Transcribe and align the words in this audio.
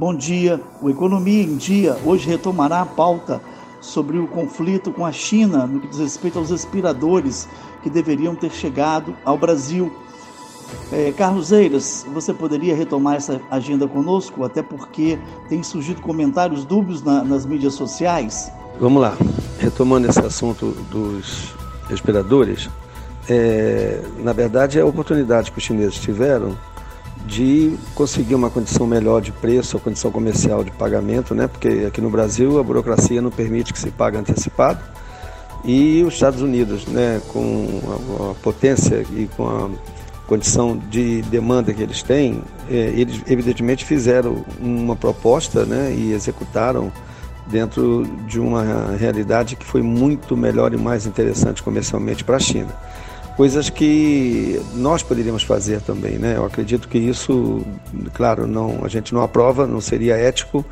Bom 0.00 0.14
dia. 0.14 0.58
O 0.80 0.88
Economia 0.88 1.42
em 1.42 1.56
Dia 1.56 1.94
hoje 2.06 2.26
retomará 2.26 2.80
a 2.80 2.86
pauta 2.86 3.38
sobre 3.82 4.18
o 4.18 4.26
conflito 4.26 4.90
com 4.92 5.04
a 5.04 5.12
China 5.12 5.66
no 5.66 5.78
que 5.78 5.88
diz 5.88 5.98
respeito 5.98 6.38
aos 6.38 6.50
respiradores 6.50 7.46
que 7.82 7.90
deveriam 7.90 8.34
ter 8.34 8.50
chegado 8.50 9.14
ao 9.26 9.36
Brasil. 9.36 9.92
É, 10.90 11.12
Carlos 11.12 11.52
Eiras, 11.52 12.06
você 12.14 12.32
poderia 12.32 12.74
retomar 12.74 13.16
essa 13.16 13.40
agenda 13.50 13.86
conosco, 13.86 14.42
até 14.42 14.62
porque 14.62 15.18
tem 15.50 15.62
surgido 15.62 16.00
comentários 16.00 16.64
dúbios 16.64 17.02
na, 17.02 17.22
nas 17.22 17.44
mídias 17.44 17.74
sociais? 17.74 18.50
Vamos 18.80 19.02
lá. 19.02 19.14
Retomando 19.58 20.08
esse 20.08 20.20
assunto 20.20 20.68
dos 20.90 21.52
respiradores, 21.90 22.70
é, 23.30 24.00
na 24.18 24.32
verdade 24.32 24.76
é 24.76 24.82
a 24.82 24.86
oportunidade 24.86 25.52
que 25.52 25.58
os 25.58 25.62
chineses 25.62 25.94
tiveram 25.94 26.58
de 27.26 27.78
conseguir 27.94 28.34
uma 28.34 28.50
condição 28.50 28.88
melhor 28.88 29.20
de 29.20 29.30
preço, 29.30 29.76
a 29.76 29.80
condição 29.80 30.10
comercial 30.10 30.64
de 30.64 30.72
pagamento, 30.72 31.32
né? 31.32 31.46
Porque 31.46 31.84
aqui 31.86 32.00
no 32.00 32.10
Brasil 32.10 32.58
a 32.58 32.62
burocracia 32.62 33.22
não 33.22 33.30
permite 33.30 33.72
que 33.72 33.78
se 33.78 33.90
pague 33.90 34.16
antecipado. 34.16 34.80
E 35.64 36.02
os 36.02 36.14
Estados 36.14 36.42
Unidos, 36.42 36.86
né, 36.86 37.20
com 37.28 37.68
a, 37.86 38.30
a 38.30 38.34
potência 38.34 39.04
e 39.12 39.28
com 39.36 39.46
a 39.46 39.70
condição 40.26 40.76
de 40.76 41.22
demanda 41.22 41.72
que 41.72 41.82
eles 41.82 42.02
têm, 42.02 42.42
é, 42.68 42.74
eles 42.74 43.22
evidentemente 43.28 43.84
fizeram 43.84 44.44
uma 44.58 44.96
proposta 44.96 45.64
né, 45.64 45.94
e 45.94 46.12
executaram 46.12 46.90
dentro 47.46 48.04
de 48.26 48.40
uma 48.40 48.96
realidade 48.98 49.54
que 49.54 49.64
foi 49.64 49.82
muito 49.82 50.36
melhor 50.36 50.72
e 50.72 50.76
mais 50.76 51.04
interessante 51.06 51.62
comercialmente 51.62 52.24
para 52.24 52.36
a 52.36 52.40
China 52.40 52.74
coisas 53.40 53.70
que 53.70 54.60
nós 54.74 55.02
poderíamos 55.02 55.42
fazer 55.44 55.80
também, 55.80 56.18
né? 56.18 56.36
Eu 56.36 56.44
acredito 56.44 56.86
que 56.86 56.98
isso, 56.98 57.64
claro, 58.12 58.46
não, 58.46 58.84
a 58.84 58.88
gente 58.88 59.14
não 59.14 59.22
aprova, 59.22 59.66
não 59.66 59.80
seria 59.80 60.14
ético, 60.14 60.62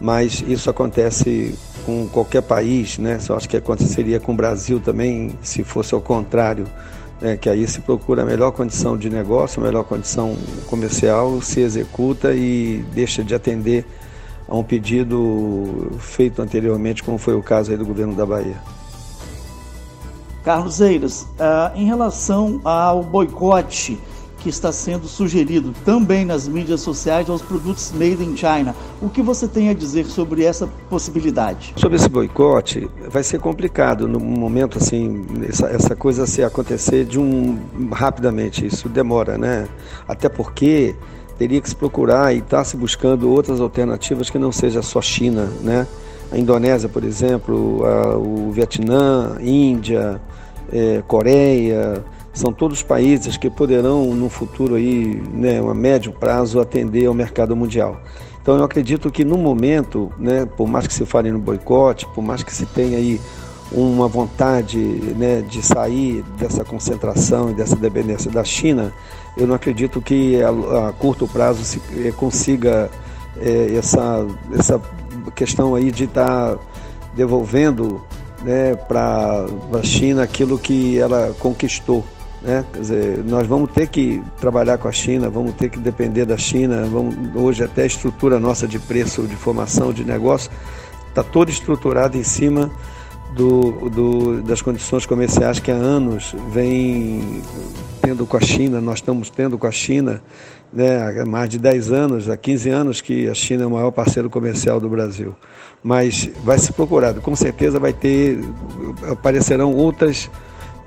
mas 0.00 0.42
isso 0.48 0.68
acontece 0.68 1.54
com 1.86 2.08
qualquer 2.08 2.42
país, 2.42 2.98
né? 2.98 3.16
Eu 3.28 3.36
acho 3.36 3.48
que 3.48 3.56
aconteceria 3.56 4.18
com 4.18 4.32
o 4.32 4.34
Brasil 4.34 4.80
também, 4.80 5.38
se 5.40 5.62
fosse 5.62 5.94
ao 5.94 6.00
contrário, 6.00 6.66
né? 7.20 7.36
que 7.36 7.48
aí 7.48 7.64
se 7.68 7.80
procura 7.80 8.22
a 8.22 8.26
melhor 8.26 8.50
condição 8.50 8.96
de 8.96 9.08
negócio, 9.08 9.62
a 9.62 9.64
melhor 9.64 9.84
condição 9.84 10.36
comercial, 10.66 11.40
se 11.40 11.60
executa 11.60 12.34
e 12.34 12.84
deixa 12.92 13.22
de 13.22 13.36
atender 13.36 13.86
a 14.48 14.56
um 14.56 14.64
pedido 14.64 15.92
feito 16.00 16.42
anteriormente, 16.42 17.04
como 17.04 17.18
foi 17.18 17.36
o 17.36 17.42
caso 17.42 17.70
aí 17.70 17.76
do 17.76 17.86
governo 17.86 18.16
da 18.16 18.26
Bahia. 18.26 18.79
Carlos 20.44 20.80
Eiras, 20.80 21.22
uh, 21.22 21.76
em 21.76 21.84
relação 21.84 22.60
ao 22.64 23.02
boicote 23.02 23.98
que 24.40 24.48
está 24.48 24.72
sendo 24.72 25.06
sugerido 25.06 25.74
também 25.84 26.24
nas 26.24 26.48
mídias 26.48 26.80
sociais 26.80 27.28
aos 27.28 27.42
produtos 27.42 27.92
made 27.92 28.24
in 28.24 28.36
China, 28.36 28.74
o 29.00 29.08
que 29.08 29.22
você 29.22 29.46
tem 29.46 29.68
a 29.68 29.74
dizer 29.74 30.06
sobre 30.06 30.44
essa 30.44 30.66
possibilidade? 30.88 31.74
Sobre 31.76 31.96
esse 31.96 32.08
boicote, 32.08 32.88
vai 33.08 33.22
ser 33.22 33.38
complicado 33.38 34.08
no 34.08 34.18
momento 34.18 34.78
assim, 34.78 35.26
essa, 35.46 35.66
essa 35.66 35.94
coisa 35.94 36.26
se 36.26 36.42
acontecer 36.42 37.04
de 37.04 37.18
um 37.18 37.58
rapidamente, 37.92 38.64
isso 38.64 38.88
demora, 38.88 39.36
né? 39.36 39.68
Até 40.08 40.28
porque 40.28 40.94
teria 41.38 41.60
que 41.60 41.68
se 41.68 41.76
procurar 41.76 42.34
e 42.34 42.38
está 42.38 42.64
se 42.64 42.76
buscando 42.76 43.30
outras 43.30 43.60
alternativas 43.60 44.30
que 44.30 44.38
não 44.38 44.52
seja 44.52 44.82
só 44.82 45.00
China, 45.00 45.50
né? 45.60 45.86
A 46.32 46.38
Indonésia, 46.38 46.88
por 46.88 47.04
exemplo, 47.04 47.84
a, 47.84 48.16
o 48.16 48.50
Vietnã, 48.50 49.36
Índia, 49.40 50.20
é, 50.72 51.02
Coreia, 51.06 52.04
são 52.32 52.52
todos 52.52 52.82
países 52.82 53.36
que 53.36 53.50
poderão 53.50 54.14
no 54.14 54.28
futuro 54.28 54.76
aí, 54.76 55.20
né, 55.32 55.58
a 55.58 55.74
médio 55.74 56.12
prazo, 56.12 56.60
atender 56.60 57.06
ao 57.06 57.14
mercado 57.14 57.56
mundial. 57.56 58.00
Então 58.40 58.56
eu 58.56 58.64
acredito 58.64 59.10
que 59.10 59.24
no 59.24 59.36
momento, 59.36 60.10
né, 60.18 60.46
por 60.46 60.68
mais 60.68 60.86
que 60.86 60.94
se 60.94 61.04
fale 61.04 61.30
no 61.30 61.38
boicote, 61.38 62.06
por 62.14 62.22
mais 62.22 62.42
que 62.42 62.52
se 62.52 62.64
tenha 62.66 62.96
aí 62.96 63.20
uma 63.72 64.08
vontade 64.08 64.78
né, 64.78 65.42
de 65.42 65.62
sair 65.62 66.24
dessa 66.38 66.64
concentração 66.64 67.50
e 67.50 67.54
dessa 67.54 67.76
dependência 67.76 68.30
da 68.30 68.42
China, 68.42 68.92
eu 69.36 69.46
não 69.46 69.54
acredito 69.54 70.00
que 70.00 70.42
a, 70.42 70.88
a 70.88 70.92
curto 70.92 71.28
prazo 71.28 71.64
se 71.64 71.80
eh, 71.96 72.12
consiga 72.16 72.90
é, 73.38 73.76
essa, 73.76 74.26
essa 74.58 74.80
questão 75.30 75.74
aí 75.74 75.90
de 75.90 76.04
estar 76.04 76.56
tá 76.56 76.58
devolvendo 77.14 78.04
né, 78.42 78.74
para 78.74 79.46
a 79.78 79.82
China 79.82 80.22
aquilo 80.22 80.58
que 80.58 80.98
ela 80.98 81.34
conquistou. 81.38 82.04
Né? 82.42 82.64
Quer 82.72 82.80
dizer, 82.80 83.24
nós 83.24 83.46
vamos 83.46 83.70
ter 83.70 83.88
que 83.88 84.22
trabalhar 84.40 84.78
com 84.78 84.88
a 84.88 84.92
China, 84.92 85.28
vamos 85.28 85.54
ter 85.54 85.68
que 85.68 85.78
depender 85.78 86.24
da 86.24 86.36
China. 86.36 86.86
Vamos, 86.90 87.14
hoje 87.34 87.62
até 87.62 87.82
a 87.82 87.86
estrutura 87.86 88.40
nossa 88.40 88.66
de 88.66 88.78
preço, 88.78 89.22
de 89.22 89.36
formação, 89.36 89.92
de 89.92 90.04
negócio, 90.04 90.50
está 91.08 91.22
toda 91.22 91.50
estruturada 91.50 92.16
em 92.16 92.24
cima 92.24 92.70
do, 93.34 93.90
do, 93.90 94.42
das 94.42 94.60
condições 94.60 95.06
comerciais 95.06 95.58
que 95.58 95.70
há 95.70 95.74
anos 95.74 96.34
vem 96.50 97.42
tendo 98.02 98.26
com 98.26 98.36
a 98.36 98.40
China, 98.40 98.80
nós 98.80 98.96
estamos 98.96 99.30
tendo 99.30 99.56
com 99.58 99.66
a 99.66 99.70
China 99.70 100.22
né, 100.72 101.20
há 101.20 101.26
mais 101.26 101.48
de 101.48 101.58
10 101.58 101.92
anos, 101.92 102.28
há 102.28 102.36
15 102.36 102.70
anos 102.70 103.00
que 103.00 103.28
a 103.28 103.34
China 103.34 103.64
é 103.64 103.66
o 103.66 103.70
maior 103.70 103.90
parceiro 103.90 104.30
comercial 104.30 104.80
do 104.80 104.88
Brasil. 104.88 105.34
Mas 105.82 106.30
vai 106.42 106.58
ser 106.58 106.72
procurado, 106.72 107.20
com 107.20 107.34
certeza 107.36 107.78
vai 107.78 107.92
ter, 107.92 108.40
aparecerão 109.10 109.74
outras 109.74 110.30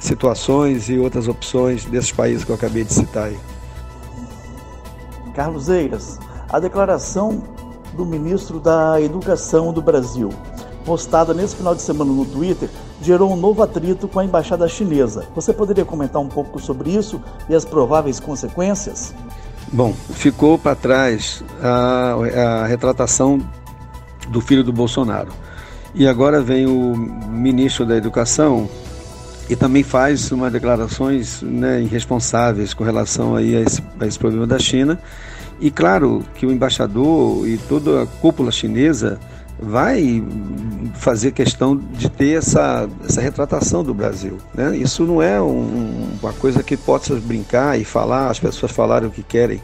situações 0.00 0.88
e 0.88 0.98
outras 0.98 1.28
opções 1.28 1.84
desses 1.84 2.12
países 2.12 2.44
que 2.44 2.50
eu 2.50 2.56
acabei 2.56 2.84
de 2.84 2.92
citar 2.92 3.24
aí. 3.24 3.38
Carlos 5.34 5.68
Eiras, 5.68 6.18
a 6.48 6.58
declaração 6.58 7.42
do 7.94 8.04
ministro 8.04 8.60
da 8.60 9.00
Educação 9.00 9.72
do 9.72 9.82
Brasil, 9.82 10.30
postada 10.86 11.34
nesse 11.34 11.56
final 11.56 11.74
de 11.74 11.82
semana 11.82 12.12
no 12.12 12.24
Twitter, 12.24 12.70
gerou 13.02 13.32
um 13.32 13.36
novo 13.36 13.60
atrito 13.60 14.06
com 14.06 14.20
a 14.20 14.24
embaixada 14.24 14.68
chinesa. 14.68 15.26
Você 15.34 15.52
poderia 15.52 15.84
comentar 15.84 16.22
um 16.22 16.28
pouco 16.28 16.60
sobre 16.60 16.90
isso 16.90 17.20
e 17.48 17.54
as 17.54 17.64
prováveis 17.64 18.20
consequências? 18.20 19.12
Bom, 19.72 19.92
ficou 20.12 20.56
para 20.56 20.76
trás 20.76 21.42
a, 21.60 22.14
a 22.62 22.66
retratação 22.66 23.40
do 24.28 24.40
filho 24.40 24.62
do 24.62 24.72
Bolsonaro. 24.72 25.32
E 25.92 26.06
agora 26.06 26.40
vem 26.40 26.66
o 26.66 26.96
ministro 26.96 27.84
da 27.84 27.96
Educação 27.96 28.68
e 29.48 29.56
também 29.56 29.82
faz 29.82 30.30
umas 30.30 30.52
declarações 30.52 31.42
né, 31.42 31.82
irresponsáveis 31.82 32.74
com 32.74 32.84
relação 32.84 33.34
aí 33.34 33.56
a 33.56 33.60
esse, 33.60 33.82
a 33.98 34.06
esse 34.06 34.18
problema 34.18 34.46
da 34.46 34.58
China. 34.58 35.00
E 35.58 35.70
claro 35.70 36.22
que 36.34 36.46
o 36.46 36.52
embaixador 36.52 37.48
e 37.48 37.56
toda 37.56 38.02
a 38.02 38.06
cúpula 38.06 38.52
chinesa 38.52 39.18
vai 39.58 40.22
fazer 40.94 41.32
questão 41.32 41.76
de 41.76 42.10
ter 42.10 42.38
essa, 42.38 42.88
essa 43.08 43.20
retratação 43.20 43.82
do 43.82 43.94
Brasil. 43.94 44.38
Né? 44.54 44.76
Isso 44.76 45.04
não 45.04 45.22
é 45.22 45.40
um, 45.40 46.08
uma 46.22 46.32
coisa 46.32 46.62
que 46.62 46.76
possa 46.76 47.14
brincar 47.16 47.78
e 47.78 47.84
falar, 47.84 48.30
as 48.30 48.38
pessoas 48.38 48.72
falarem 48.72 49.08
o 49.08 49.12
que 49.12 49.22
querem. 49.22 49.62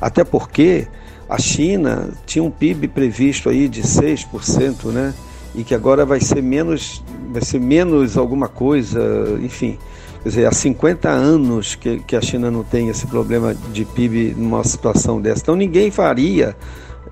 Até 0.00 0.24
porque 0.24 0.86
a 1.28 1.38
China 1.38 2.10
tinha 2.26 2.42
um 2.42 2.50
PIB 2.50 2.88
previsto 2.88 3.48
aí 3.48 3.68
de 3.68 3.82
6%, 3.82 4.86
né? 4.86 5.14
E 5.54 5.64
que 5.64 5.74
agora 5.74 6.04
vai 6.04 6.20
ser 6.20 6.42
menos, 6.42 7.02
vai 7.30 7.42
ser 7.42 7.60
menos 7.60 8.16
alguma 8.16 8.48
coisa, 8.48 9.00
enfim. 9.40 9.78
Quer 10.22 10.28
dizer, 10.28 10.46
há 10.46 10.52
50 10.52 11.08
anos 11.08 11.74
que, 11.74 11.98
que 12.00 12.16
a 12.16 12.20
China 12.20 12.50
não 12.50 12.62
tem 12.62 12.88
esse 12.88 13.06
problema 13.06 13.54
de 13.72 13.84
PIB 13.84 14.34
numa 14.36 14.62
situação 14.64 15.20
dessa. 15.20 15.42
Então 15.42 15.56
ninguém 15.56 15.90
faria 15.90 16.56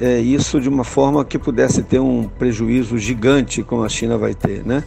é, 0.00 0.18
isso 0.18 0.60
de 0.60 0.68
uma 0.68 0.84
forma 0.84 1.24
que 1.24 1.38
pudesse 1.38 1.82
ter 1.82 2.00
um 2.00 2.24
prejuízo 2.24 2.96
gigante 2.96 3.62
como 3.62 3.84
a 3.84 3.88
China 3.88 4.16
vai 4.16 4.34
ter, 4.34 4.64
né? 4.64 4.82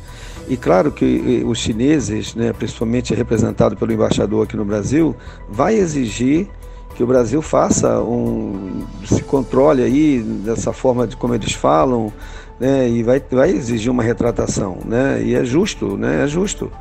E 0.50 0.58
claro 0.58 0.92
que 0.92 1.44
os 1.46 1.60
chineses, 1.60 2.36
né, 2.36 2.52
principalmente 2.52 3.14
representado 3.14 3.78
pelo 3.78 3.94
embaixador 3.94 4.44
aqui 4.44 4.58
no 4.58 4.66
Brasil, 4.66 5.16
vai 5.50 5.76
exigir 5.76 6.48
que 6.96 7.04
o 7.04 7.08
Brasil 7.08 7.42
faça 7.42 8.02
um 8.02 8.84
se 9.06 9.24
controle 9.24 9.82
aí 9.84 10.20
dessa 10.22 10.74
forma 10.74 11.08
de 11.08 11.16
como 11.16 11.34
eles 11.34 11.54
falam, 11.54 12.12
né, 12.60 12.90
e 12.90 13.02
vai, 13.04 13.24
vai 13.32 13.52
exigir 13.52 13.92
uma 13.92 14.04
retratação, 14.04 14.80
né? 14.86 15.22
E 15.24 15.34
é 15.34 15.46
justo, 15.46 15.96
né? 15.96 16.24
É 16.24 16.28
justo 16.28 16.72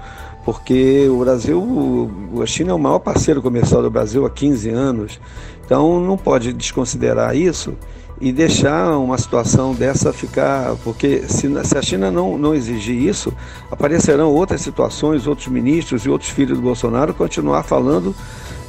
porque 0.44 1.08
o 1.08 1.18
Brasil, 1.18 2.10
a 2.42 2.46
China 2.46 2.72
é 2.72 2.74
o 2.74 2.78
maior 2.78 2.98
parceiro 2.98 3.40
comercial 3.40 3.80
do 3.82 3.90
Brasil 3.90 4.26
há 4.26 4.30
15 4.30 4.70
anos, 4.70 5.20
então 5.64 6.00
não 6.00 6.16
pode 6.16 6.52
desconsiderar 6.52 7.36
isso 7.36 7.74
e 8.22 8.32
deixar 8.32 8.96
uma 8.98 9.18
situação 9.18 9.74
dessa 9.74 10.12
ficar, 10.12 10.76
porque 10.84 11.24
se, 11.28 11.48
se, 11.64 11.76
a 11.76 11.82
China 11.82 12.08
não, 12.08 12.38
não 12.38 12.54
exigir 12.54 12.96
isso, 12.96 13.32
aparecerão 13.68 14.30
outras 14.30 14.60
situações, 14.60 15.26
outros 15.26 15.48
ministros 15.48 16.06
e 16.06 16.08
outros 16.08 16.30
filhos 16.30 16.56
do 16.56 16.62
Bolsonaro 16.62 17.12
continuar 17.12 17.64
falando 17.64 18.14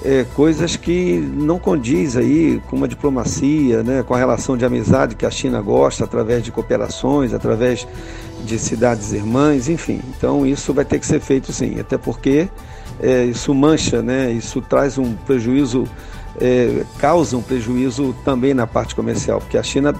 é, 0.04 0.26
coisas 0.34 0.76
que 0.76 1.20
não 1.20 1.60
condiz 1.60 2.18
aí 2.18 2.60
com 2.68 2.76
uma 2.76 2.88
diplomacia, 2.88 3.84
né, 3.84 4.02
com 4.02 4.16
a 4.16 4.18
relação 4.18 4.58
de 4.58 4.66
amizade 4.66 5.16
que 5.16 5.26
a 5.26 5.30
China 5.30 5.62
gosta 5.62 6.04
através 6.04 6.44
de 6.44 6.52
cooperações, 6.52 7.32
através 7.32 7.88
de 8.44 8.58
cidades 8.58 9.14
irmãs, 9.14 9.70
enfim. 9.70 10.02
Então 10.18 10.48
isso 10.48 10.74
vai 10.74 10.84
ter 10.84 10.98
que 10.98 11.06
ser 11.06 11.20
feito 11.20 11.54
sim, 11.54 11.80
até 11.80 11.96
porque 11.96 12.50
é, 13.00 13.24
isso 13.26 13.54
mancha, 13.54 14.02
né? 14.02 14.32
Isso 14.32 14.62
traz 14.62 14.98
um 14.98 15.14
prejuízo, 15.14 15.86
é, 16.40 16.84
causa 17.00 17.38
um 17.38 17.42
prejuízo 17.42 18.16
também 18.24 18.54
na 18.54 18.68
parte 18.68 18.96
comercial, 18.96 19.40
porque 19.40 19.58
a 19.58 19.64
China 19.64 19.94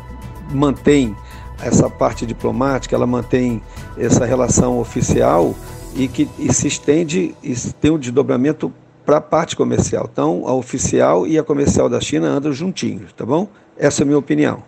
mantém 0.52 1.16
essa 1.62 1.90
parte 1.90 2.26
diplomática, 2.26 2.96
ela 2.96 3.08
mantém 3.08 3.62
essa 3.98 4.26
relação 4.26 4.80
oficial 4.80 5.56
e 5.96 6.08
que 6.08 6.28
e 6.38 6.52
se 6.54 6.68
estende 6.68 7.36
e 7.44 7.56
tem 7.80 7.92
um 7.92 7.98
desdobramento 7.98 8.74
para 9.06 9.18
a 9.18 9.22
parte 9.22 9.56
comercial. 9.56 10.10
Então, 10.12 10.44
a 10.48 10.54
oficial 10.54 11.28
e 11.28 11.38
a 11.38 11.44
comercial 11.44 11.90
da 11.90 12.00
China 12.00 12.28
andam 12.28 12.52
juntinhos, 12.52 13.14
tá 13.14 13.26
bom? 13.26 13.48
Essa 13.78 14.02
é 14.02 14.04
a 14.04 14.06
minha 14.06 14.18
opinião. 14.18 14.64